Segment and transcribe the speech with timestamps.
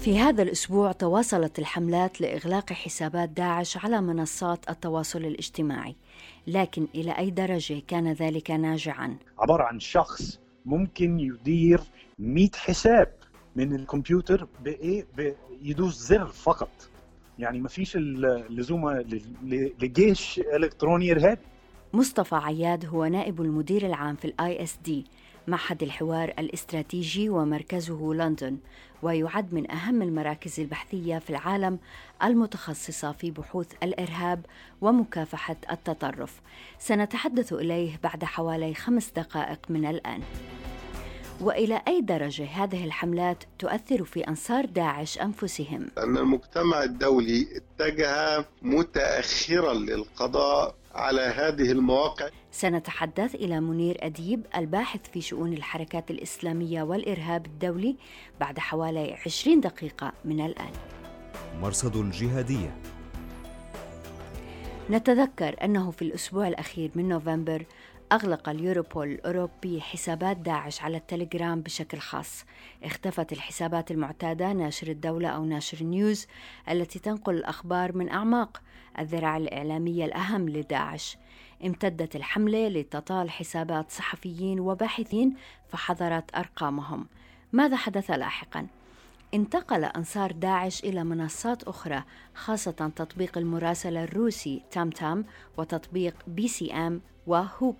[0.00, 5.96] في هذا الأسبوع تواصلت الحملات لإغلاق حسابات داعش على منصات التواصل الاجتماعي
[6.46, 11.80] لكن إلى أي درجة كان ذلك ناجعا؟ عبارة عن شخص ممكن يدير
[12.18, 13.12] 100 حساب
[13.56, 15.06] من الكمبيوتر بإيه
[15.62, 16.70] يدوس زر فقط.
[17.38, 19.04] يعني ما فيش اللزومة
[19.82, 21.40] لجيش إلكتروني إرهابي.
[21.92, 25.04] مصطفى عياد هو نائب المدير العام في ال ISD
[25.46, 28.58] معهد الحوار الاستراتيجي ومركزه لندن
[29.02, 31.78] ويعد من أهم المراكز البحثية في العالم
[32.22, 34.46] المتخصصة في بحوث الإرهاب
[34.80, 36.40] ومكافحة التطرف.
[36.78, 40.22] سنتحدث إليه بعد حوالي خمس دقائق من الآن.
[41.40, 49.74] وإلى أي درجة هذه الحملات تؤثر في أنصار داعش أنفسهم؟ أن المجتمع الدولي اتجه متاخرا
[49.74, 52.28] للقضاء على هذه المواقع.
[52.50, 57.96] سنتحدث إلى منير أديب الباحث في شؤون الحركات الإسلامية والإرهاب الدولي
[58.40, 60.72] بعد حوالي 20 دقيقة من الآن.
[61.60, 62.76] مرصد الجهادية
[64.90, 67.64] نتذكر أنه في الأسبوع الأخير من نوفمبر
[68.12, 72.44] أغلق اليوروبول الأوروبي حسابات داعش على التليجرام بشكل خاص.
[72.82, 76.26] اختفت الحسابات المعتادة ناشر الدولة أو ناشر نيوز
[76.68, 78.62] التي تنقل الأخبار من أعماق
[78.98, 81.18] الذراع الإعلامية الأهم لداعش.
[81.64, 85.34] امتدت الحملة لتطال حسابات صحفيين وباحثين
[85.68, 87.06] فحضرت أرقامهم.
[87.52, 88.66] ماذا حدث لاحقاً؟
[89.34, 92.02] انتقل أنصار داعش إلى منصات أخرى
[92.34, 95.24] خاصة تطبيق المراسلة الروسي تام تام
[95.56, 97.76] وتطبيق بي سي أم وهوب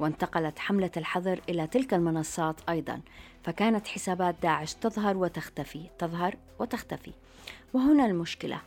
[0.00, 3.00] وانتقلت حملة الحظر إلى تلك المنصات أيضا
[3.44, 7.12] فكانت حسابات داعش تظهر وتختفي تظهر وتختفي.
[7.74, 8.60] وهنا المشكلة.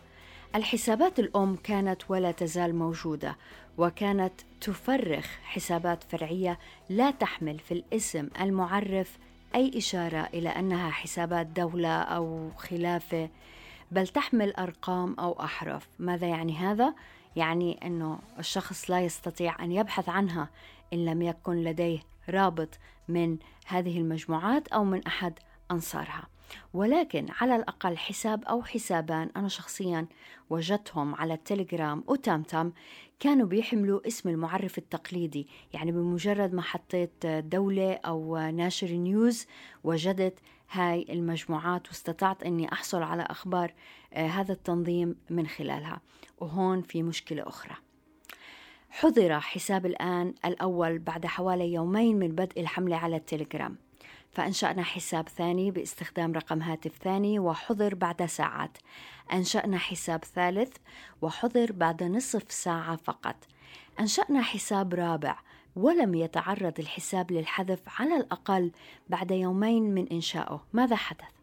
[0.56, 3.36] الحسابات الأم كانت ولا تزال موجودة
[3.78, 9.18] وكانت تفرخ حسابات فرعية لا تحمل في الاسم المعرف
[9.56, 13.30] أي إشارة إلى أنها حسابات دولة أو خلافة
[13.92, 15.88] بل تحمل أرقام أو أحرف.
[16.00, 16.94] ماذا يعني هذا؟
[17.36, 20.50] يعني أنه الشخص لا يستطيع أن يبحث عنها.
[20.94, 22.00] إن لم يكن لديه
[22.30, 25.40] رابط من هذه المجموعات أو من أحد
[25.72, 26.28] أنصارها.
[26.74, 30.08] ولكن على الأقل حساب أو حسابان أنا شخصيا
[30.50, 32.74] وجدتهم على التليجرام وتامتام
[33.20, 35.48] كانوا بيحملوا اسم المعرف التقليدي.
[35.74, 39.48] يعني بمجرد ما حطيت دولة أو ناشر نيوز
[39.84, 40.40] وجدت
[40.72, 43.74] هاي المجموعات واستطعت أني أحصل على أخبار
[44.14, 46.02] آه، هذا التنظيم من خلالها.
[46.38, 47.83] وهون في مشكلة أخرى.
[48.96, 53.76] حظر حساب الآن الأول بعد حوالي يومين من بدء الحملة على التليجرام.
[54.31, 58.78] فأنشأنا حساب ثاني باستخدام رقم هاتف ثاني وحظر بعد ساعات.
[59.34, 60.78] أنشأنا حساب ثالث
[61.22, 63.36] وحظر بعد نصف ساعة فقط.
[64.00, 65.40] أنشأنا حساب رابع
[65.75, 68.72] ولم يتعرض الحساب للحذف على الأقل
[69.10, 71.34] بعد يومين من إنشائه ماذا حدث؟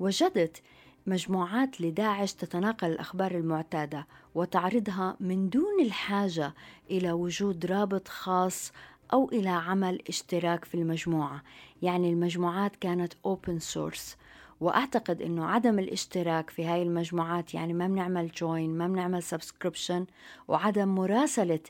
[0.00, 0.62] وجدت
[1.06, 6.54] مجموعات لداعش تتناقل الأخبار المعتادة وتعرضها من دون الحاجة
[6.90, 8.72] إلى وجود رابط خاص
[9.12, 11.42] أو إلى عمل اشتراك في المجموعة.
[11.82, 14.16] يعني المجموعات كانت open source.
[14.62, 20.06] وأعتقد إنه عدم الاشتراك في هاي المجموعات يعني ما بنعمل join ما بنعمل subscription
[20.48, 21.60] وعدم مراسلة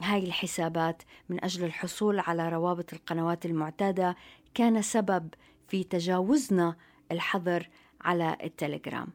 [0.00, 4.16] هاي الحسابات من أجل الحصول على روابط القنوات المعتادة
[4.54, 5.28] كان سبب
[5.68, 6.76] في تجاوزنا
[7.12, 7.68] الحظر
[8.00, 9.08] على التليجرام.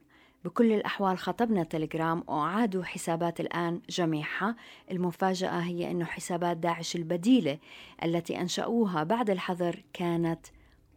[0.45, 4.55] بكل الأحوال خاطبنا تليجرام وأعادوا حسابات الآن جميعها.
[4.91, 7.59] المفاجأة هي أن حسابات داعش البديلة
[8.03, 10.45] التي أنشأوها بعد الحظر كانت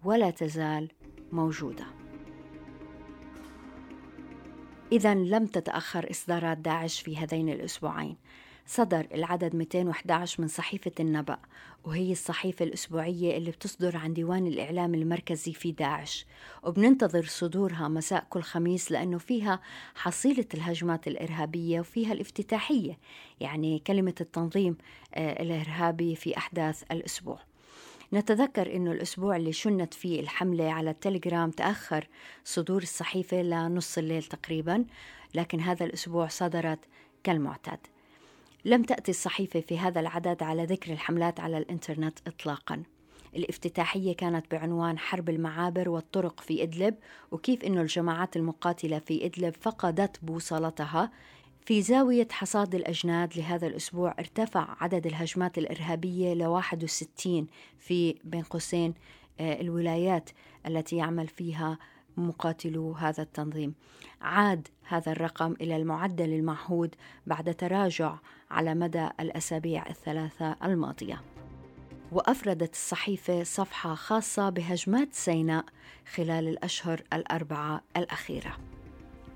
[0.04, 0.88] ولا تزال
[1.32, 1.86] موجودة.
[4.92, 8.16] إذا لم تتأخر إصدارات داعش في هذين الأسبوعين.
[8.66, 11.39] صدر العدد 211 من صحيفة النبأ
[11.84, 16.27] وهي الصحيفة الأسبوعية اللي بتصدر عن ديوان الإعلام المركزي في داعش.
[16.63, 19.60] وبننتظر صدورها مساء كل خميس لأنه فيها
[19.95, 22.98] حصيلة الهجمات الإرهابية وفيها الافتتاحية
[23.41, 24.77] يعني كلمة التنظيم
[25.15, 27.39] آه، الإرهابي في أحداث الأسبوع.
[28.12, 32.09] نتذكر أنه الأسبوع اللي شنت فيه الحملة على التليجرام تأخر
[32.45, 34.84] صدور الصحيفة لنص الليل تقريبا
[35.34, 36.78] لكن هذا الأسبوع صدرت
[37.24, 37.78] كالمعتاد.
[38.66, 42.83] لم تأتي الصحيفة في هذا العدد على ذكر الحملات على الإنترنت إطلاقا.
[43.36, 46.95] الافتتاحية كانت بعنوان حرب المعابر والطرق في إدلب
[47.30, 51.10] وكيف أنه الجماعات المقاتلة في إدلب فقدت بوصلتها.
[51.66, 57.47] في زاوية حصاد الأجناد لهذا الأسبوع ارتفع عدد الهجمات الإرهابية ل 61
[57.78, 58.95] في بين قوسين
[59.41, 60.30] آه، الولايات
[60.66, 61.78] التي يعمل فيها
[62.16, 63.74] مقاتلو هذا التنظيم.
[64.21, 66.95] عاد هذا الرقم إلى المعدل المعهود
[67.27, 68.15] بعد تراجع
[68.51, 71.22] على مدى الأسابيع الثلاثة الماضية.
[72.13, 75.65] وأفردت الصحيفة صفحة خاصة بهجمات سيناء
[76.15, 78.57] خلال الأشهر الأربعة الأخيرة.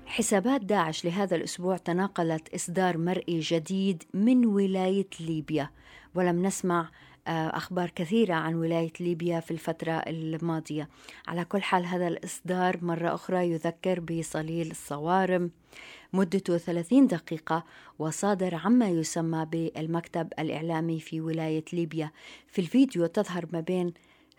[0.05, 5.69] حسابات داعش لهذا الأسبوع تناقلت إصدار مرئي جديد من ولاية ليبيا.
[6.15, 6.89] ولم نسمع
[7.27, 10.89] أخبار كثيرة عن ولاية ليبيا في الفترة الماضية.
[11.27, 15.51] على كل حال هذا الإصدار مرة أخرى يذكر بصليل الصوارم.
[16.13, 17.63] مدته 30 دقيقة
[17.99, 22.11] وصادر عما يسمى بالمكتب الإعلامي في ولاية ليبيا.
[22.47, 23.93] في الفيديو تظهر ما بين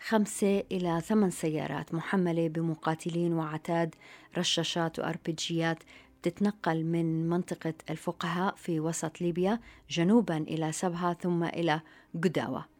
[0.07, 3.95] خمسة إلى ثمان سيارات محملة بمقاتلين وعتاد
[4.37, 5.83] رشاشات وأربجيات
[6.23, 9.59] تتنقل من منطقة الفقهاء في وسط ليبيا
[9.89, 11.81] جنوبا إلى سبها ثم إلى
[12.23, 12.72] قداوة.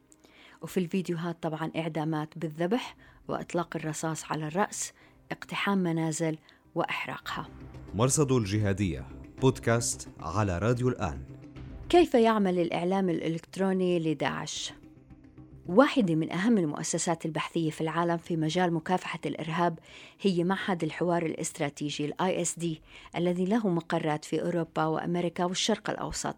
[0.63, 2.95] وفي الفيديوهات طبعا إعدامات بالذبح
[3.27, 4.93] وإطلاق الرصاص على الرأس
[5.31, 6.37] اقتحام منازل
[6.75, 7.47] وإحراقها
[7.95, 9.07] مرصد الجهادية
[9.41, 11.21] بودكاست على راديو الآن
[11.89, 14.73] كيف يعمل الإعلام الإلكتروني لداعش؟
[15.67, 19.79] واحدة من أهم المؤسسات البحثية في العالم في مجال مكافحة الإرهاب
[20.21, 22.81] هي معهد الحوار الاستراتيجي ال ISD
[23.17, 26.35] الذي له مقرات في أوروبا وأمريكا والشرق الأوسط.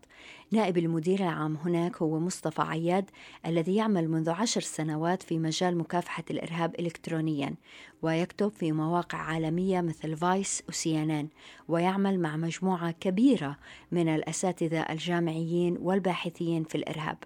[0.51, 3.09] نائب المدير العام هناك هو مصطفى عياد
[3.45, 7.55] الذي يعمل منذ عشر سنوات في مجال مكافحة الإرهاب إلكترونيا
[8.01, 11.27] ويكتب في مواقع عالمية مثل فايس و CNN
[11.67, 13.57] ويعمل مع مجموعة كبيرة
[13.91, 17.17] من الأساتذة الجامعيين والباحثين في الإرهاب.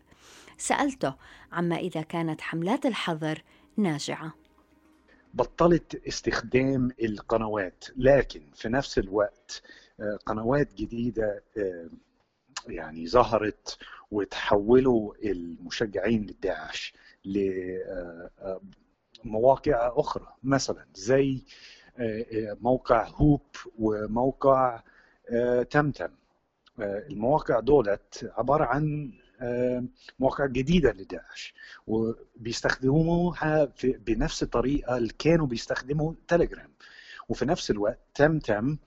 [0.60, 1.14] سألته
[1.52, 3.44] عما إذا كانت حملات الحظر
[3.78, 4.34] ناجعة.
[5.34, 9.62] بطلت استخدام القنوات لكن في نفس الوقت
[10.00, 11.90] آه، قنوات جديدة آه،
[12.68, 13.78] يعني ظهرت
[14.12, 16.94] وتحولوا المشجعين لداعش
[19.26, 20.28] لمواقع آه، أخرى.
[20.44, 21.44] مثلا زي
[22.62, 23.42] موقع هوب
[23.80, 24.84] وموقع
[25.70, 26.10] تمتم.
[26.80, 29.12] المواقع دولت عبارة عن
[30.20, 31.54] مواقع جديدة لداعش.
[31.88, 36.70] وبيستخدموها بنفس الطريقة اللي كانوا بيستخدموا تليجرام
[37.30, 38.78] وفي نفس الوقت تم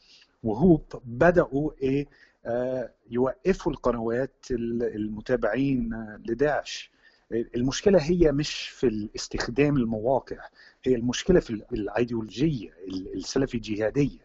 [0.43, 2.07] وهوب بدأوا إيه
[2.47, 5.91] آه، يوقفوا القنوات المتابعين
[6.29, 6.91] لداعش.
[7.33, 10.37] المشكلة هي مش في استخدام المواقع
[10.85, 12.71] هي المشكلة في الإيديولوجية
[13.15, 14.19] السلفي الجهادية.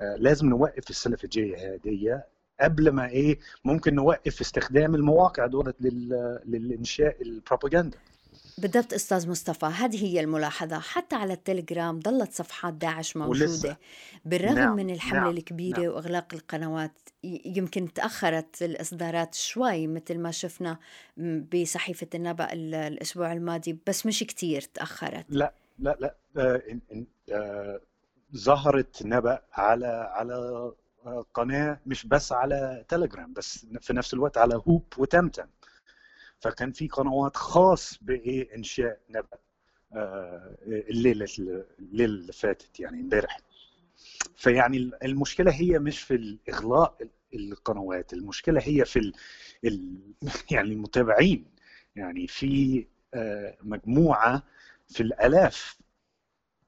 [0.00, 2.26] آه، لازم نوقف السلفي الجهادية
[2.60, 5.76] قبل ما إيه ممكن نوقف استخدام المواقع دولت
[6.46, 7.98] للإنشاء البروباغندا
[8.58, 13.76] بالضبط أستاذ مصطفى هذه هي الملاحظة حتى على التليجرام ضلت صفحات داعش موجودة ولسه.
[14.24, 14.76] بالرغم نعم.
[14.76, 15.36] من الحملة نعم.
[15.36, 15.88] الكبيرة نعم.
[15.88, 16.92] وإغلاق القنوات
[17.44, 20.78] يمكن تأخرت الإصدارات شوي مثل ما شفنا
[21.54, 26.62] بصحيفة النبأ الأسبوع الماضي بس مش كتير تأخرت لا لا لا آه
[27.32, 27.80] آه
[28.36, 30.72] ظهرت نبأ على على
[31.34, 35.46] قناة مش بس على تليجرام بس في نفس الوقت على هوب وتمتم
[36.40, 39.38] فكان في قنوات خاص بانشاء نبأ
[39.92, 41.26] آه، الليلة
[41.78, 43.40] الليلة اللي فاتت يعني امبارح.
[44.36, 46.98] فيعني المشكلة هي مش في اغلاق
[47.34, 49.12] القنوات المشكلة هي في
[49.64, 49.98] ال
[50.50, 51.44] يعني المتابعين.
[51.96, 54.42] يعني في آه، مجموعة
[54.88, 55.78] في الألاف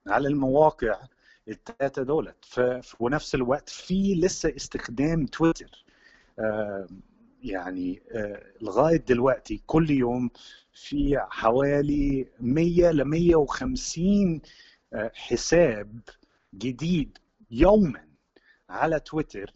[0.06, 1.00] على المواقع
[1.48, 2.44] الثلاثه دولت.
[3.00, 5.84] ونفس الوقت في لسه استخدام تويتر.
[6.38, 6.86] آه،
[7.42, 10.30] يعني آه، لغاية دلوقتي كل يوم
[10.72, 14.40] في حوالي 100 ل 150
[14.92, 16.00] آه، حساب
[16.54, 17.18] جديد
[17.50, 18.04] يوما
[18.70, 19.54] على تويتر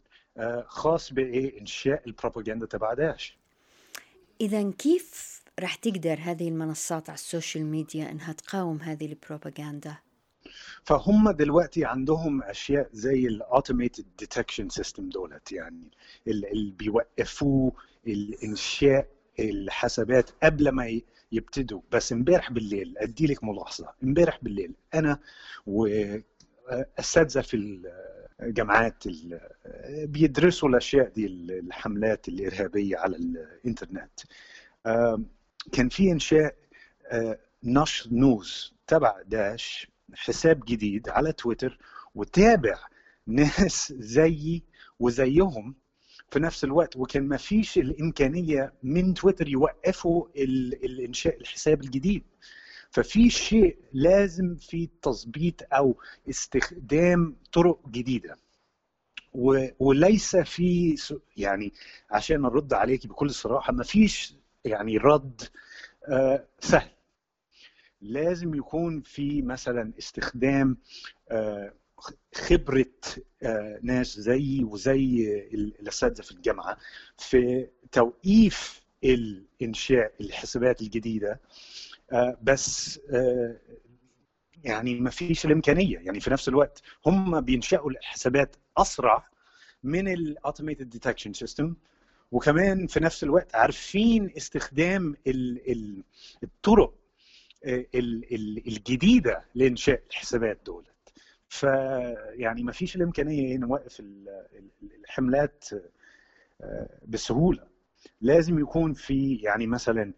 [0.66, 3.38] خاص بانشاء البروباغندا تبع داعش.
[4.40, 9.96] اذا كيف رح تقدر هذه المنصات على السوشيال ميديا إنها تقاوم هذه البروباغندا
[10.84, 15.90] فهم دلوقتي عندهم أشياء زي ال automated detection system دولت يعني
[16.28, 17.70] اللي بيوقفوا
[18.06, 19.08] الإنشاء
[19.40, 21.00] الحسابات قبل ما
[21.32, 21.80] يبتدوا.
[21.92, 23.94] بس امبارح بالليل أدي لك ملاحظة.
[24.02, 25.18] امبارح بالليل أنا
[25.66, 27.80] واساتذه في
[28.42, 29.04] الجامعات
[30.04, 34.20] بيدرسوا الأشياء دي الحملات الإرهابية على الإنترنت.
[35.72, 36.54] كان في إنشاء
[37.64, 41.78] نشر نوز تبع داش حساب جديد على تويتر
[42.14, 42.78] وتابع
[43.26, 44.62] ناس زيي
[45.00, 45.74] وزيهم
[46.30, 52.22] في نفس الوقت وكان ما فيش الإمكانية من تويتر يوقفوا الإنشاء الحساب الجديد.
[52.90, 55.96] ففي شيء لازم في تظبيط أو
[56.30, 58.36] استخدام طرق جديدة.
[59.78, 60.96] وليس في
[61.36, 61.72] يعني
[62.10, 65.42] عشان أرد عليك بكل صراحة ما فيش يعني رد
[66.08, 66.90] آه، سهل.
[68.02, 70.76] لازم يكون في مثلا استخدام
[71.30, 71.72] آه،
[72.34, 72.86] خبرة
[73.42, 76.76] آه، ناس زيي وزي الاساتذه في الجامعة
[77.18, 81.40] في توقيف الإنشاء الحسابات الجديدة.
[82.42, 83.00] بس
[84.64, 85.98] يعني ما فيش الإمكانية.
[85.98, 89.28] يعني في نفس الوقت هم بينشأوا الحسابات أسرع
[89.82, 91.74] من ال automated detection system
[92.32, 95.14] وكمان في نفس الوقت عارفين استخدام
[96.42, 97.01] الطرق آه،
[97.64, 100.86] الجديدة لإنشاء الحسابات دولت.
[101.48, 104.02] فيعني ما فيش الإمكانية نوقف
[105.00, 105.64] الحملات
[106.60, 107.66] آه، بسهولة.
[108.20, 110.12] لازم يكون في يعني مثلا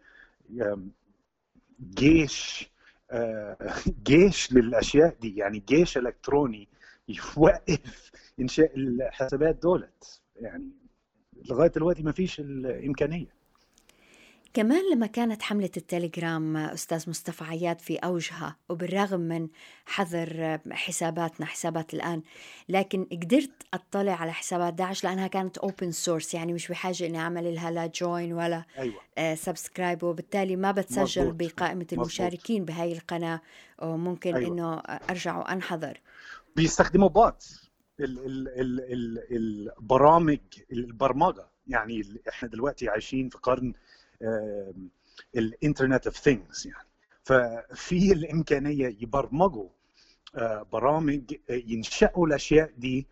[1.95, 2.71] جيش
[3.11, 3.57] آه،
[4.07, 5.37] جيش للأشياء دي.
[5.37, 6.69] يعني جيش إلكتروني
[7.09, 8.11] يوقف
[8.41, 10.21] إنشاء الحسابات دولت.
[10.41, 10.71] يعني
[11.51, 13.44] لغاية دلوقتي ما فيش الإمكانية.
[14.55, 19.49] كمان لما كانت حملة التليجرام أستاذ مصطفى عياد في أوجها وبالرغم من
[19.87, 22.23] حظر حساباتنا حسابات الآن
[22.69, 27.55] لكن قدرت أطلع على حسابات داعش لأنها كانت open source يعني مش بحاجة إني أعمل
[27.55, 29.35] لها لا join ولا أيوة.
[29.35, 31.35] subscribe وبالتالي ما بتسجل مزبوط.
[31.53, 32.77] بقائمة المشاركين مزبوط.
[32.77, 33.41] بهاي القناة
[33.83, 34.49] وممكن أيوة.
[34.53, 34.79] إنه
[35.11, 36.01] أرجع وأنحظر
[36.57, 37.61] بيستخدموا bot
[39.31, 40.41] البرامج
[40.73, 43.73] البرمجة يعني إحنا دلوقتي عايشين في قرن
[45.37, 46.89] ال internet of things يعني.
[47.25, 49.69] ففي الإمكانية يبرمجوا
[50.37, 53.07] آه، برامج ينشأوا الأشياء دي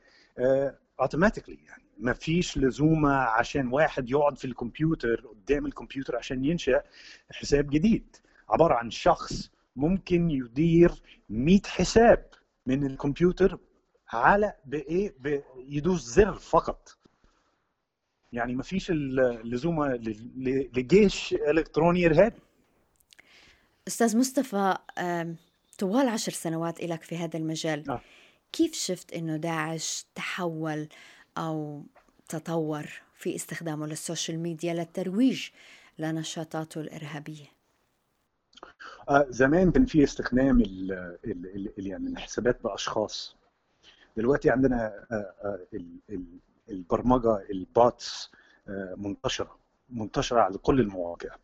[1.01, 1.83] automatically آه، يعني.
[1.99, 6.83] ما فيش لزومة عشان واحد يقعد في الكمبيوتر قدام الكمبيوتر عشان ينشأ
[7.31, 8.17] حساب جديد.
[8.49, 12.27] عبارة عن شخص ممكن يدير 100 حساب
[12.67, 13.59] من الكمبيوتر
[14.13, 15.15] على بإيه؟
[15.57, 16.97] يدوس زر فقط.
[18.33, 19.95] يعني ما فيش اللزومه
[20.77, 22.37] لجيش إلكتروني ارهابي
[23.89, 24.79] أستاذ مصطفى
[25.79, 27.91] طوال عشر سنوات لك في هذا المجال.
[27.91, 28.01] آه.
[28.53, 30.89] كيف شفت إنه داعش تحول
[31.39, 31.85] أو
[32.29, 35.49] تطور في استخدامه للسوشيال ميديا للترويج
[35.99, 37.47] لنشاطاته الإرهابية؟
[39.09, 40.93] آه زمان كان في استخدام ال
[41.25, 43.37] ال ال يعني الحسابات بأشخاص.
[44.17, 45.59] دلوقتي عندنا آه آه
[46.73, 48.31] البرمجة ال bots
[48.69, 49.57] آه، منتشرة
[49.91, 51.37] منتشرة على كل المواقع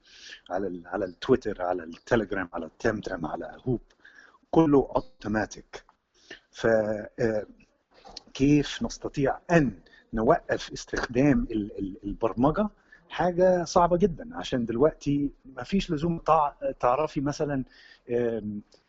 [0.51, 3.81] على على التويتر على التليجرام على التام تام على هوب
[4.51, 5.85] كله اوتوماتيك
[6.51, 7.47] ف آه،
[8.83, 9.81] نستطيع أن
[10.15, 11.47] نوقف استخدام
[12.05, 12.69] البرمجة؟
[13.09, 16.19] حاجة صعبة جدا عشان دلوقتي ما فيش لزوم
[16.81, 17.65] تعرفي مثلا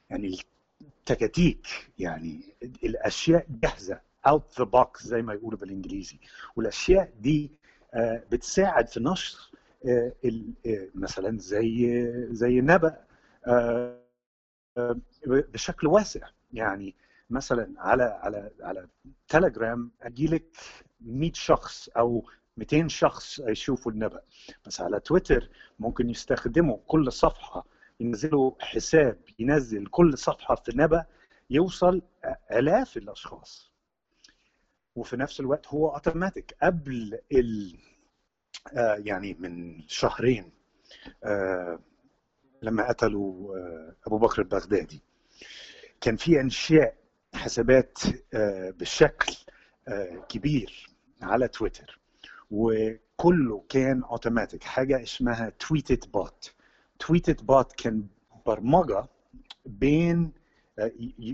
[0.09, 0.37] يعني
[0.81, 1.67] التكتيك
[1.99, 2.41] يعني
[2.83, 3.99] الأشياء جاهزة.
[4.27, 6.19] out the box زي ما يقولوا بالإنجليزي.
[6.55, 7.51] والأشياء دي
[7.93, 9.37] آه، بتساعد في نشر
[9.87, 10.13] آه،
[10.65, 12.97] آه، مثلا زي زي نبأ
[15.27, 16.27] بشكل واسع.
[16.53, 16.95] يعني
[17.29, 18.87] مثلا على على على
[19.27, 20.45] تليجرام أجي لك
[21.01, 22.25] 100 شخص أو
[22.57, 24.21] 200 شخص يشوفوا النبأ.
[24.65, 25.49] بس على تويتر
[25.79, 27.65] ممكن يستخدموا كل صفحة
[27.99, 31.05] ينزلوا حساب ينزل كل صفحة في نبأ
[31.49, 32.01] يوصل
[32.51, 33.68] آلاف الأشخاص.
[34.95, 37.77] وفي نفس الوقت هو اوتوماتيك قبل ال
[38.73, 40.51] آه يعني من شهرين
[41.23, 41.79] آه
[42.61, 45.01] لما قتلوا آه أبو بكر البغدادي
[46.01, 46.95] كان في أنشاء
[47.35, 47.97] حسابات
[48.79, 49.35] بشكل
[50.29, 50.89] كبير
[51.21, 51.99] على تويتر
[52.51, 56.53] وكله كان اوتوماتيك حاجة اسمها Tweetedbot
[56.99, 58.07] Tweetedbot كان
[58.45, 59.05] برمجة
[59.65, 60.31] بين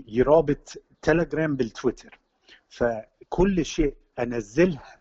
[0.08, 2.18] يرابط تليجرام بالتويتر.
[2.68, 5.00] فكل شيء أنزلها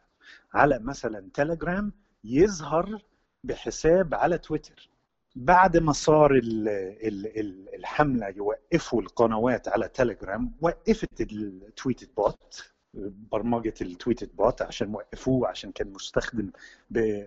[0.53, 1.91] على مثلا تليجرام
[2.23, 3.01] يظهر
[3.43, 4.89] بحساب على تويتر.
[5.35, 12.71] بعد ما صار ال ال الحملة يوقفوا القنوات على تليجرام وقفت ال Tweetedbot
[13.31, 16.51] برمجة ال Tweetedbot عشان وقفوه عشان كان مستخدم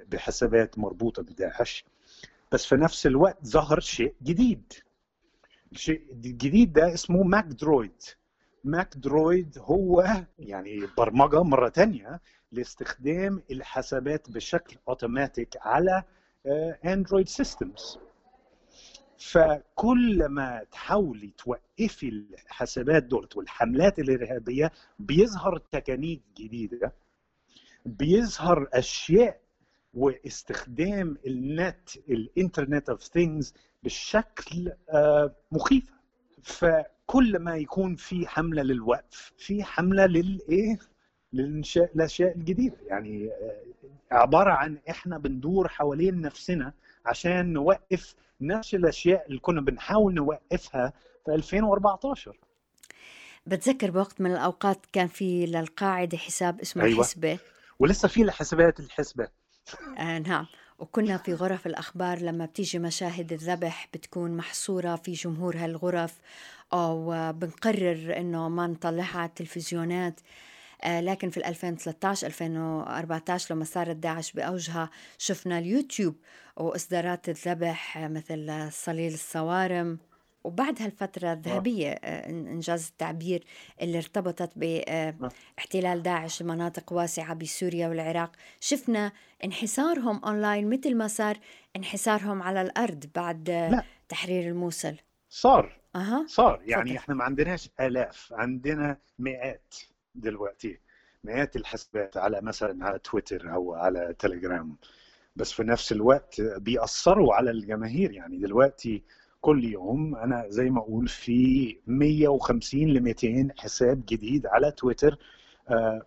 [0.08, 1.84] بحسابات مربوطة بداعش.
[2.52, 4.72] بس في نفس الوقت ظهر شيء جديد.
[5.72, 8.02] الشيء الجديد ده اسمه MacroDroid.
[8.70, 10.04] MacroDroid هو
[10.38, 12.20] يعني برمجة مرة ثانية
[12.52, 16.02] لاستخدام الحسابات بشكل أوتوماتيك على
[16.84, 17.98] Android systems
[19.18, 26.92] فكل ما تحاولي توقفي الحسابات دولت والحملات الإرهابية بيظهر techniques جديدة
[27.86, 29.40] بيظهر أشياء
[29.94, 35.97] واستخدام النت ال internet of things بالشكل آه، مخيف.
[36.48, 40.78] فكل ما يكون في حملة للوقف في حملة للايه
[41.32, 42.76] للإنشاء الاشياء الجديدة.
[42.86, 46.72] يعني آه، عبارة عن إحنا بندور حوالين نفسنا
[47.06, 50.92] عشان نوقف نفس الأشياء اللي كنا بنحاول نوقفها
[51.24, 52.36] في 2014
[53.46, 56.98] بتذكر بوقت من الأوقات كان في للقاعدة حساب اسمه أيوة.
[56.98, 57.38] الحسبة؟
[57.78, 59.28] ولسه في لحسابات الحسبة.
[59.98, 60.46] آه نعم.
[60.78, 66.18] وكنا في غرف الأخبار لما بتيجي مشاهد الذبح بتكون محصورة في جمهور هالغرف
[66.72, 70.20] أو بنقرر إنه ما نطلعها على التلفزيونات.
[70.82, 76.14] آه لكن في 2013 2014 لما صارت داعش بأوجها شفنا اليوتيوب
[76.56, 79.98] وإصدارات الذبح مثل صليل الصوارم.
[80.44, 83.44] وبعد هالفترة الذهبية آه، إنجاز التعبير
[83.82, 89.12] اللي ارتبطت باحتلال داعش لمناطق واسعة بسوريا والعراق شفنا
[89.44, 91.38] انحسارهم أونلاين مثل ما صار
[91.76, 93.82] انحسارهم على الأرض بعد لا.
[94.08, 94.96] تحرير الموصل.
[95.28, 95.80] صار.
[95.96, 96.26] أه.
[96.26, 96.62] صار.
[96.66, 96.96] يعني فضل.
[96.96, 99.74] إحنا ما عندناش آلاف عندنا مئات
[100.14, 100.80] دلوقتي
[101.24, 104.76] مئات الحسابات على مثلا على تويتر أو على تليجرام.
[105.36, 108.12] بس في نفس الوقت بيأثروا على الجماهير.
[108.12, 109.02] يعني دلوقتي
[109.40, 115.18] كل يوم أنا زي ما أقول في 150 ل 200 حساب جديد على تويتر
[115.68, 116.02] آه،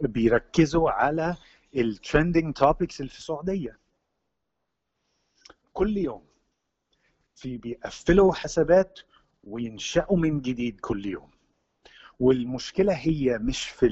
[0.00, 1.36] بيركزوا على
[1.76, 3.78] ال trending topics اللي في السعودية.
[5.72, 6.22] كل يوم.
[7.34, 8.98] في بيقفلوا حسابات
[9.44, 11.30] وينشأوا من جديد كل يوم.
[12.20, 13.86] والمشكلة هي مش في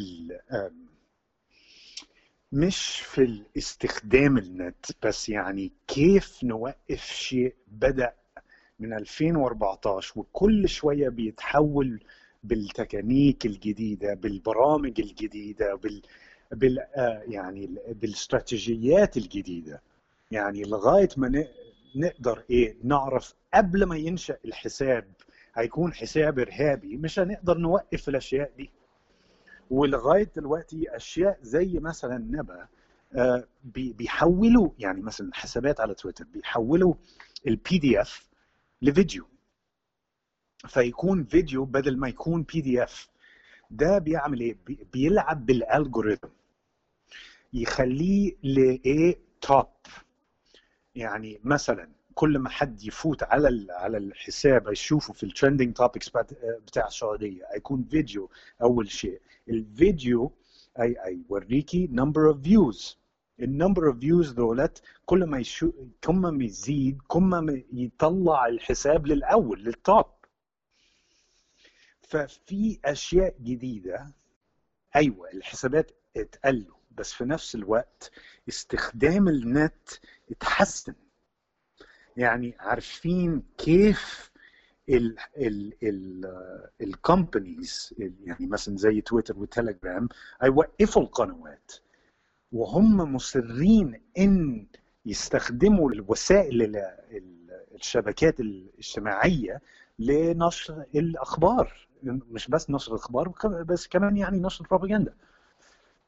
[2.52, 8.14] مش في الاستخدام النت بس يعني كيف نوقف شيء بدأ
[8.80, 12.00] من 2014 وكل شوية بيتحول
[12.44, 16.02] بالتكنيك الجديدة بالبرامج الجديدة بال,
[16.52, 19.82] بال آه، يعني بالاستراتيجيات الجديدة.
[20.30, 21.44] يعني لغاية ما
[21.96, 25.04] نقدر إيه نعرف قبل ما ينشأ الحساب
[25.54, 28.70] هيكون حساب إرهابي مش هنقدر نوقف الأشياء دي.
[29.70, 32.66] ولغاية دلوقتي أشياء زي مثلا نبأ
[33.14, 33.44] آه،
[33.74, 36.94] بيحولوا يعني مثلا حسابات على تويتر بيحولوا
[37.46, 38.29] ال PDF
[38.82, 39.26] لفيديو.
[40.68, 43.08] فيكون فيديو بدل ما يكون PDF
[43.70, 44.56] ده بيعمل إيه؟
[44.92, 46.28] بيلعب بال algorithm
[47.52, 49.66] يخليه لإيه top
[50.94, 56.08] يعني مثلا كل ما حد يفوت على على الحساب يشوفه في ال trending topics
[56.66, 58.30] بتاع السعودية هيكون فيديو
[58.62, 59.20] أول شيء.
[59.48, 60.32] الفيديو
[60.80, 62.98] اي اي يوريكي number of views
[63.42, 65.72] ال number of views دولت كل ما يشو
[66.04, 70.06] كل ما يزيد كل ما يطلع الحساب للأول لل top
[72.02, 74.12] ففي أشياء جديدة.
[74.96, 78.10] أيوه الحسابات اتقفلوا بس في نفس الوقت
[78.48, 79.88] استخدام النت
[80.30, 80.94] اتحسن.
[82.16, 84.30] يعني عارفين كيف
[84.88, 86.26] ال ال ال
[86.80, 90.08] ال companies يعني مثلا زي تويتر وتليجرام
[90.42, 91.72] هيوقفوا القنوات.
[92.52, 94.66] وهم مصرين إن
[95.06, 96.82] يستخدموا الوسائل
[97.74, 99.60] الشبكات الاجتماعية
[99.98, 101.88] لنشر الأخبار.
[102.02, 103.28] مش بس نشر الأخبار
[103.62, 105.14] بس كمان يعني نشر البروباغندا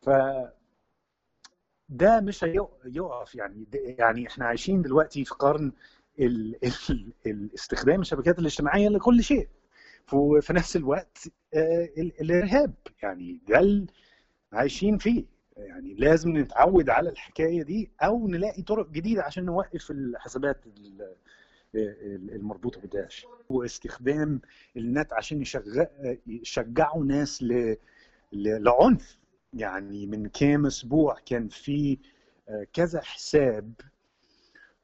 [0.02, 0.11] ف
[1.88, 3.66] ده مش هيقف يعني.
[3.74, 5.72] يعني إحنا عايشين دلوقتي في قرن
[6.20, 6.57] ال
[6.90, 9.48] ال الاستخدام الشبكات الاجتماعية لكل شيء.
[10.40, 11.18] في نفس الوقت
[11.55, 12.74] آه، الإرهاب.
[13.02, 13.87] يعني ده
[14.52, 15.32] عايشين فيه.
[15.56, 20.64] يعني لازم نتعود على الحكاية دي أو نلاقي طرق جديدة عشان نوقف الحسابات
[21.74, 24.40] المربوطة بداعش واستخدام
[24.76, 25.44] النت عشان
[26.26, 27.44] يشجعوا ناس
[28.32, 29.22] لعنف.
[29.54, 31.98] يعني من كام أسبوع كان في
[32.48, 33.72] آه، كذا حساب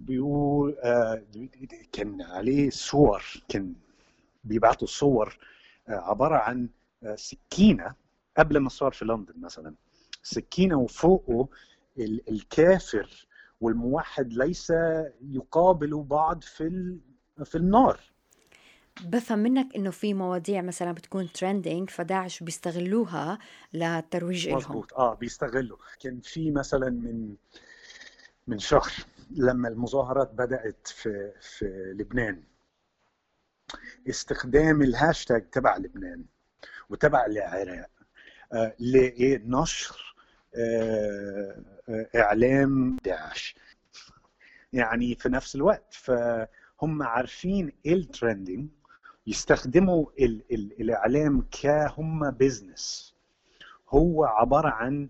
[0.01, 1.23] بيقول آه،
[1.93, 3.75] كان عليه صور كان
[4.45, 5.39] بيبعتوا صور
[5.89, 6.69] آه، عبارة عن
[7.15, 7.95] سكينة
[8.39, 9.75] قبل ما صار في لندن مثلا.
[10.23, 11.49] سكينة وفوقه
[12.29, 13.27] الكافر
[13.61, 14.73] والموحد ليس
[15.23, 16.97] يقابل بعض في
[17.45, 18.01] في النار.
[19.05, 23.39] بفهم منك إنه في مواضيع مثلا بتكون trending فداعش بيستغلوها
[23.73, 24.95] للترويج لهم مظبوط.
[24.95, 25.79] آه بيستغلوا.
[26.01, 27.35] كان في مثلا من
[28.47, 28.93] من شهر
[29.31, 32.43] لما المظاهرات بدأت في في لبنان.
[34.09, 36.25] استخدام الهاشتاج تبع لبنان
[36.91, 37.91] وتبع العراق.
[38.81, 40.15] لنشر
[40.57, 43.57] آه، آه، إعلام داعش.
[44.73, 48.69] يعني في نفس الوقت فهم عارفين إيه ال trending
[49.27, 53.15] يستخدموا ال ال الإعلام كهم business
[53.89, 55.09] هو عبارة عن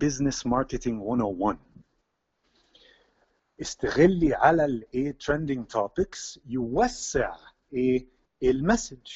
[0.00, 1.58] business marketing 101
[3.60, 7.36] استغلي على الإيه؟ trending topics يوسع
[7.72, 8.06] إيه؟
[8.42, 9.06] ال message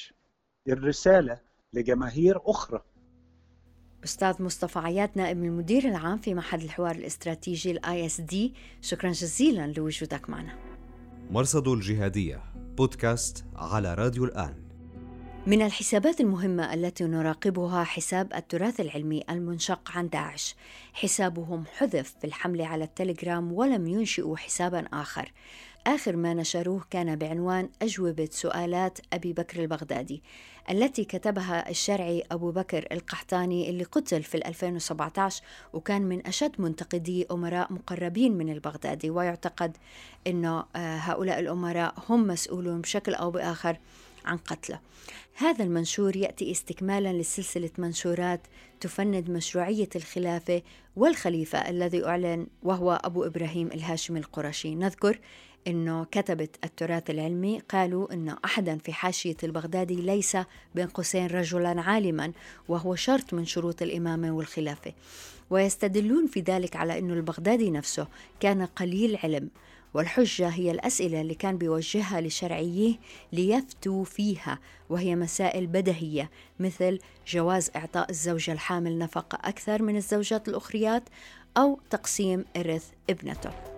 [0.68, 1.40] الرسالة
[1.72, 2.82] لجماهير أخرى.
[4.06, 10.30] أستاذ مصطفى عياد نائب المدير العام في معهد الحوار الاستراتيجي ال ISD شكرا جزيلا لوجودك
[10.30, 10.58] معنا.
[11.30, 12.42] مرصد الجهادية
[12.76, 14.54] بودكاست على راديو الآن.
[15.46, 20.54] من الحسابات المهمة التي نراقبها حساب التراث العلمي المنشق عن داعش.
[20.92, 25.32] حسابهم حذف في الحملة على التليجرام ولم ينشئوا حسابا آخر.
[25.86, 30.22] آخر ما نشروه كان بعنوان أجوبة سؤالات أبي بكر البغدادي
[30.70, 37.72] التي كتبها الشرعي أبو بكر القحطاني اللي قتل في 2017 وكان من أشد منتقدي أمراء
[37.72, 39.76] مقربين من البغدادي ويعتقد
[40.26, 43.76] أنه آه، هؤلاء الأمراء هم مسؤولون بشكل أو بآخر
[44.24, 44.80] عن قتله.
[45.34, 48.40] هذا المنشور يأتي استكمالا لسلسلة منشورات
[48.80, 50.62] تفند مشروعية الخلافة
[50.96, 54.74] والخليفة الذي أعلن وهو أبو إبراهيم الهاشمي القرشي.
[54.74, 55.20] نذكر
[55.66, 60.36] إنه كتبة التراث العلمي قالوا إنه احدا في حاشية البغدادي ليس
[60.74, 62.32] بين قوسين رجلا عالما
[62.68, 64.92] وهو شرط من شروط الإمامة والخلافة.
[65.50, 68.06] ويستدلون في ذلك على إنه البغدادي نفسه
[68.40, 69.50] كان قليل علم
[69.94, 72.94] والحجة هي الأسئلة اللي كان بيوجهها لشرعيه
[73.32, 74.58] ليفتوا فيها
[74.90, 76.98] وهي مسائل بدهية مثل
[77.28, 81.02] جواز إعطاء الزوجة الحامل نفقة أكثر من الزوجات الأخريات
[81.56, 83.75] أو تقسيم إرث ابنته.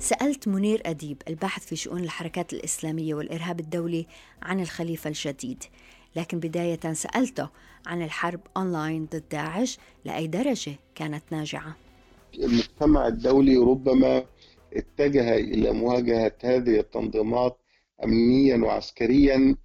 [0.00, 4.06] سألت منير أديب الباحث في شؤون الحركات الإسلامية والإرهاب الدولي
[4.42, 5.64] عن الخليفة الجديد.
[6.16, 7.48] لكن بداية سألته
[7.86, 11.76] عن الحرب أونلاين ضد داعش لأي درجة كانت ناجعة.
[12.34, 14.24] المجتمع الدولي ربما
[14.72, 17.58] اتجه إلى مواجهة هذه التنظيمات
[18.04, 19.56] أمنيا وعسكريا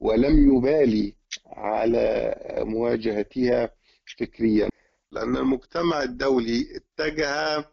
[0.00, 1.14] ولم يبالي
[1.46, 3.70] على مواجهتها
[4.18, 4.68] فكريا.
[5.12, 7.64] لأن المجتمع الدولي اتجه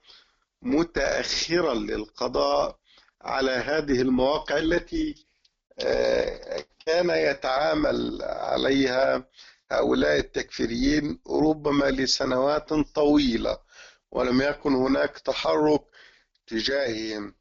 [0.62, 2.80] متأخرا للقضاء
[3.22, 5.26] على هذه المواقع التي
[5.80, 9.28] آه، كان يتعامل عليها
[9.72, 13.58] هؤلاء التكفيريين ربما لسنوات طويلة
[14.12, 15.82] ولم يكن هناك تحرك
[16.48, 17.34] تجاههم.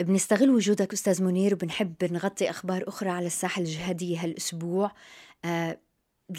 [0.00, 4.92] بنستغل وجودك أستاذ منير وبنحب نغطي أخبار أخرى على الساحة الجهادية هالأسبوع.
[5.44, 5.78] آه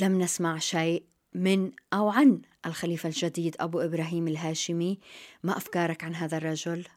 [0.02, 1.04] لم نسمع شيء.
[1.36, 5.00] من أو عن الخليفة الجديد أبو إبراهيم الهاشمي
[5.44, 6.88] ما أفكارك عن هذا الرجل؟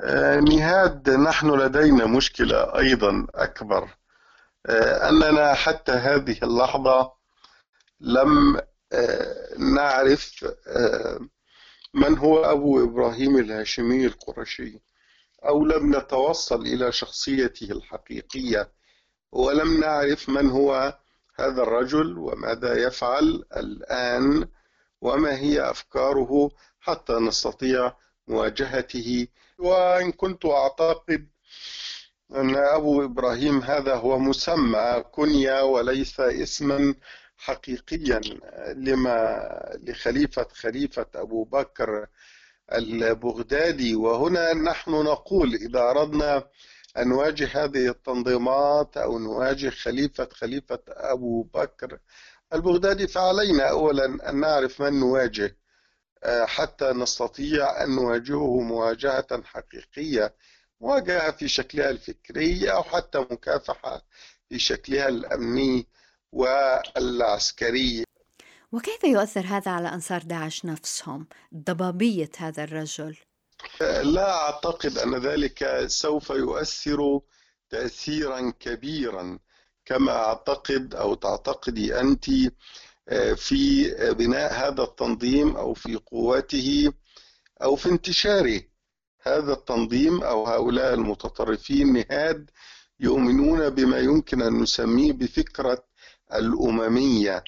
[0.00, 3.88] آه نهاد نحن لدينا مشكلة أيضا أكبر
[4.66, 7.12] آه أننا حتى هذه اللحظة
[8.00, 8.60] لم
[8.92, 10.44] آه نعرف
[11.94, 14.80] من هو أبو إبراهيم الهاشمي القرشي
[15.44, 18.72] أو لم نتوصل إلى شخصيته الحقيقية
[19.32, 20.98] ولم نعرف من هو
[21.34, 24.48] هذا الرجل وماذا يفعل الآن؟
[25.00, 27.92] وما هي أفكاره حتى نستطيع
[28.28, 29.26] مواجهته؟
[29.58, 31.28] وإن كنت أعتقد
[32.34, 36.94] أن أبو إبراهيم هذا هو مسمى كنية وليس اسما
[37.36, 38.20] حقيقيا
[38.74, 39.40] لما
[39.82, 42.06] لخليفة خليفة أبو بكر
[42.72, 43.94] البغدادي.
[43.94, 46.44] وهنا نحن نقول إذا أردنا
[46.96, 51.98] أن نواجه هذه التنظيمات أو نواجه خليفة خليفة أبو بكر
[52.52, 55.56] البغدادي فعلينا أولا أن نعرف من نواجه
[56.24, 60.34] آه، حتى نستطيع أن نواجهه مواجهة حقيقية
[60.80, 64.02] مواجهة في شكلها الفكري أو حتى مكافحة
[64.48, 65.88] في شكلها الأمني
[66.32, 68.04] والعسكري
[68.72, 73.16] وكيف يؤثر هذا على أنصار داعش نفسهم ضبابية هذا الرجل؟
[74.02, 77.20] لا أعتقد أن ذلك سوف يؤثر
[77.70, 79.38] تأثيرا كبيرا
[79.84, 82.24] كما أعتقد أو تعتقدي أنت
[83.08, 86.92] آه، في بناء هذا التنظيم أو في قوته
[87.62, 88.60] أو في انتشاره
[89.22, 92.50] هذا التنظيم أو هؤلاء المتطرفين نهاد
[93.00, 95.84] يؤمنون بما يمكن أن نسميه بفكرة
[96.34, 97.44] الأممية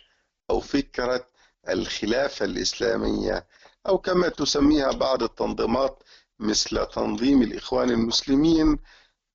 [0.51, 1.27] أو فكرة
[1.69, 3.47] الخلافة الإسلامية.
[3.87, 6.03] أو كما تسميها بعض التنظيمات
[6.39, 8.79] مثل تنظيم الإخوان المسلمين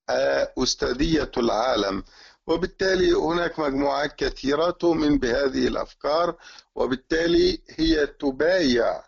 [0.10, 2.04] آه، أستاذية العالم.
[2.48, 6.36] وبالتالي هناك مجموعات كثيرة تؤمن بهذه الأفكار
[6.76, 9.04] وبالتالي هي تبايع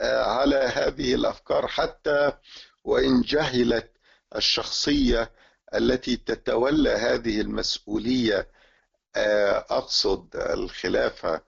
[0.00, 2.32] آه، على هذه الأفكار حتى
[2.84, 3.92] وإن جهلت
[4.36, 5.32] الشخصية
[5.74, 8.48] التي تتولى هذه المسؤولية.
[9.16, 11.40] آه، أقصد الخلافة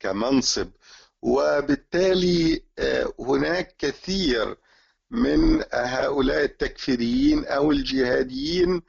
[0.00, 0.70] كمنصب
[1.24, 2.62] وبالتالي
[3.20, 4.56] هناك كثير
[5.10, 8.82] من هؤلاء التكفيريين أو الجهاديين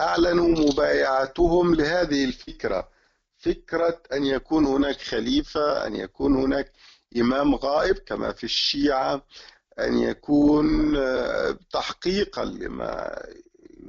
[0.00, 2.88] أعلنوا مبايعتهم لهذه الفكرة.
[3.38, 6.72] فكرة أن يكون هناك خليفة أن يكون هناك
[7.16, 9.22] إمام غائب كما في الشيعة
[9.78, 10.96] أن يكون
[11.72, 13.22] تحقيقا لما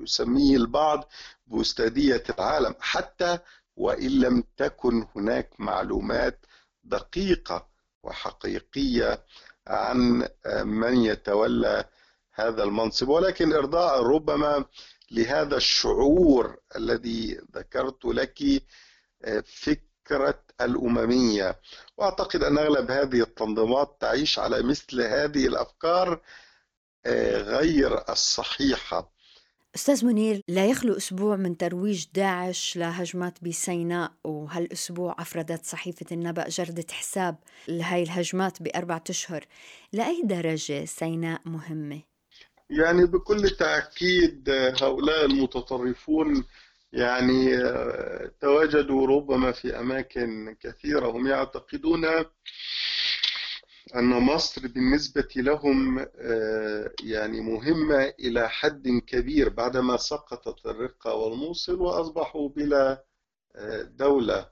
[0.03, 1.09] يسميه البعض
[1.47, 2.75] بأستاذية العالم.
[2.79, 3.39] حتى
[3.75, 6.45] وإن لم تكن هناك معلومات
[6.83, 7.68] دقيقة
[8.03, 9.25] وحقيقية
[9.67, 10.27] عن
[10.63, 11.85] من يتولى
[12.33, 13.07] هذا المنصب.
[13.09, 14.65] ولكن إرضاء ربما
[15.11, 18.63] لهذا الشعور الذي ذكرت لك
[19.45, 21.59] فكرة الأممية.
[21.97, 26.21] وأعتقد أن أغلب هذه التنظيمات تعيش على مثل هذه الأفكار
[27.35, 29.11] غير الصحيحة.
[29.75, 36.85] أستاذ منير لا يخلو أسبوع من ترويج داعش لهجمات بسيناء وهالأسبوع أفردت صحيفة النبأ جردة
[36.91, 37.35] حساب
[37.67, 39.45] لهي الهجمات بأربعة أشهر
[39.93, 42.01] لأي درجة سيناء مهمة؟
[42.69, 44.49] يعني بكل تأكيد
[44.81, 46.45] هؤلاء المتطرفون
[46.93, 47.57] يعني
[48.41, 52.05] تواجدوا ربما في أماكن كثيرة هم يعتقدون
[53.95, 56.07] أن مصر بالنسبة لهم
[57.03, 63.03] يعني مهمة إلى حد كبير بعدما سقطت الرقة والموصل وأصبحوا بلا
[63.83, 64.49] دولة.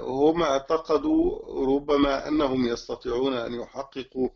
[0.00, 4.28] هم اعتقدوا ربما أنهم يستطيعون أن يحققوا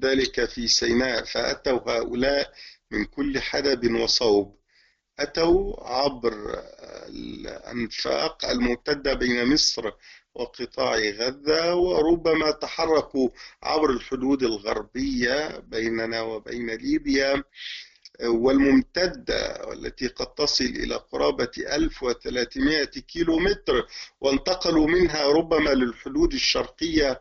[0.00, 2.52] ذلك في سيناء فأتوا هؤلاء
[2.90, 4.58] من كل حدب وصوب.
[5.18, 6.34] أتوا عبر
[7.08, 9.90] الأنفاق الممتدة بين مصر
[10.34, 13.28] وقطاع غزة وربما تحركوا
[13.62, 17.44] عبر الحدود الغربية بيننا وبين ليبيا
[18.24, 23.86] والممتدة والتي قد تصل إلى قرابة 1300 كيلو متر
[24.20, 27.20] وانتقلوا منها ربما للحدود الشرقية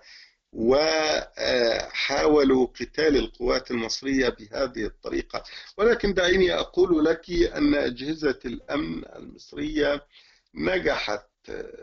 [1.42, 5.44] وحاولوا قتال القوات المصرية بهذه الطريقة.
[5.78, 10.06] ولكن دعيني أقول لك أن أجهزة الأمن المصرية
[10.56, 11.31] نجحت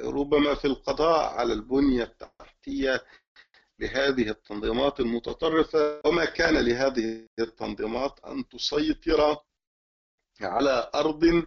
[0.01, 3.05] ربما في القضاء على البنية التحتية
[3.79, 9.37] لهذه التنظيمات المتطرفة وما كان لهذه التنظيمات أن تسيطر
[10.41, 11.47] على أرض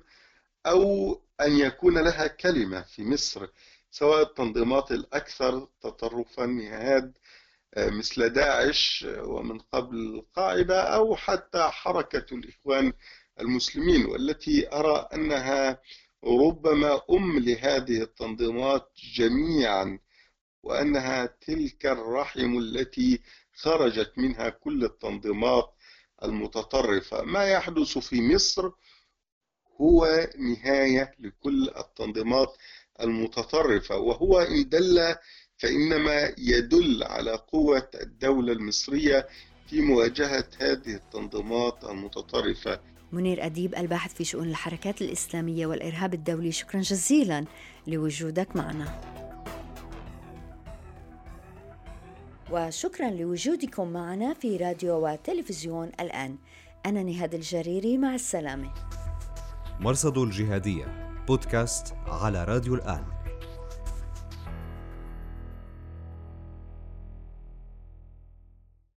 [0.65, 3.47] أو أن يكون لها كلمة في مصر
[3.91, 7.17] سواء التنظيمات الأكثر تطرفا نهاد
[7.77, 12.93] مثل داعش ومن قبل القاعدة أو حتى حركة الإخوان
[13.39, 15.81] المسلمين والتي أرى أنها
[16.23, 19.99] ربما أم لهذه التنظيمات جميعا
[20.63, 23.21] وأنها تلك الرحم التي
[23.55, 25.73] خرجت منها كل التنظيمات
[26.23, 27.23] المتطرفة.
[27.23, 28.71] ما يحدث في مصر
[29.81, 32.57] هو نهاية لكل التنظيمات
[33.01, 35.15] المتطرفة وهو إن دل
[35.57, 39.27] فإنما يدل على قوة الدولة المصرية
[39.69, 42.90] في مواجهة هذه التنظيمات المتطرفة.
[43.11, 46.51] منير أديب الباحث في شؤون الحركات الإسلامية والإرهاب الدولي.
[46.51, 47.45] شكرا جزيلا
[47.87, 49.01] لوجودك معنا.
[52.51, 56.37] وشكرا لوجودكم معنا في راديو وتلفزيون الآن.
[56.85, 58.73] أنا نهاد الجريري مع السلامة.
[59.79, 63.20] مرصد الجهادية بودكاست على راديو الآن.